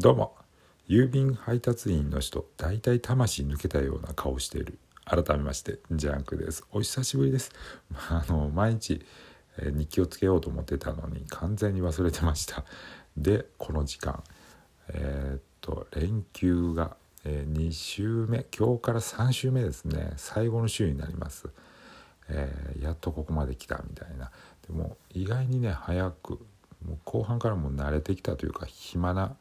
[0.00, 0.36] どうも。
[0.88, 4.78] 郵便配達員の人大体魂抜けたような顔している。
[5.04, 6.64] 改めましてジャンクです。
[6.70, 7.50] お久しぶりです。
[8.08, 9.04] あの毎日、
[9.58, 12.64] 日記をつけようと思ってたのに完全に忘れてました。
[13.16, 14.22] でこの時間
[14.90, 18.46] えー、っと連休が、えー、2週目。
[18.56, 20.12] 今日から3週目ですね。
[20.16, 21.48] 最後の週になります、
[22.28, 24.30] えー、やっとここまで来たみたいな。
[24.64, 26.38] でも意外にね早く
[26.86, 29.36] もう後半からも慣れてきたというか暇な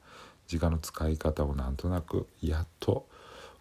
[0.48, 3.08] 時間の使い方をなんとなくやっと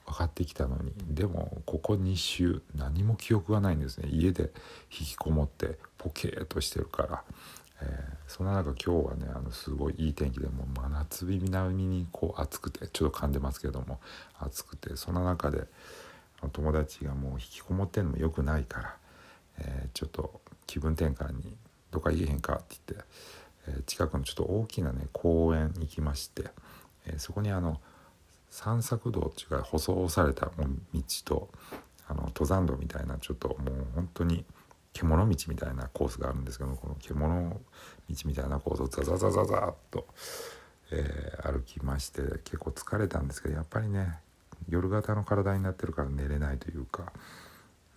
[0.07, 4.51] 分かってきたのにでもここ2週何も記憶がないんですね家で
[4.91, 7.25] 引きこもってポケーっとしてるから、
[7.83, 13.99] えー、そんな中今日はねあのすごいいい天気でもう真夏日並みにこう暑くてちょっと噛んでますけども
[14.39, 15.65] 暑くてその中で
[16.53, 18.97] 友達がもう引きこもってんのもよくないから、
[19.59, 21.57] えー、ちょっと気分転換に
[21.91, 23.07] どっか行えへんかって言って。
[23.69, 26.45] え近くのちょっと大きなね公園行きまして、
[27.07, 27.81] えそこにあの
[28.51, 31.49] 散策道っていうか舗装された道と
[32.09, 33.59] あの登山道みたいなちょっともう
[33.95, 34.45] 本当に
[34.93, 40.07] 獣道みたいなコースがあるんですけどこの獣道みたいなコースをザザザザザっと、
[40.91, 44.19] えー、歩きまして結構疲れたんですけどやっぱりね
[44.69, 47.13] 夜型の体になってるから寝れないというか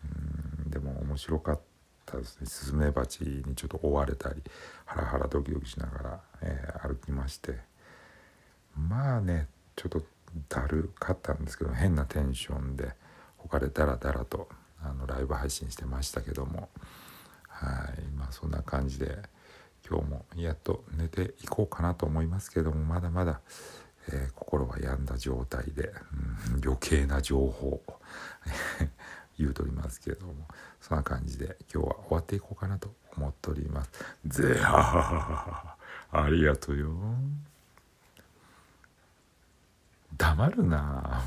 [0.04, 1.60] うんでも面白かっ
[2.06, 2.48] たですね。
[2.48, 4.42] スズメバチにちょっと追われたり
[4.86, 7.70] ハラハラドキドキしながら、えー、歩きまして。
[8.88, 10.02] まあねちょっと
[10.48, 12.92] だるかったんですけど変なテンションで
[13.38, 14.48] 他でダラダラと
[14.82, 16.70] あのライブ配信してましたけども
[17.48, 19.18] はいまあそんな感じで
[19.88, 23.42] 今日もやっと寝ていこうかなと思いますけどもまだまだ、
[24.10, 25.92] えー、心は病んだ状態で、
[26.54, 27.82] うん、余計な情報
[29.40, 30.48] 言うとりますけども
[30.82, 33.92] そんな感じで今日は終わっていこうかなと思っております。
[34.26, 35.76] ぜは
[36.12, 36.92] ありがとうよ。
[40.30, 41.24] 黙るな。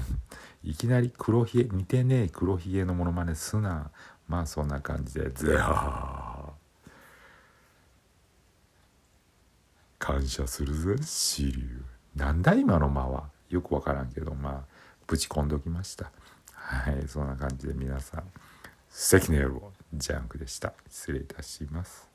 [0.62, 3.90] いきなり黒ひげ似てねえ黒ひげのモノマネすな。
[4.28, 6.52] まあそんな感じでぜは
[9.98, 11.82] 感謝するぜ支流。
[12.14, 13.24] なんだ今の間は？
[13.50, 14.60] よくわからんけどまあ
[15.06, 16.12] ぶち込んでおきました。
[16.54, 18.24] はいそんな感じで皆さん
[18.88, 20.72] 素敵な夜をジャンクでした。
[20.88, 22.08] 失礼いたします。